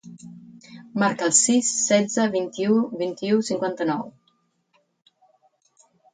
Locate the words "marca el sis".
1.03-1.69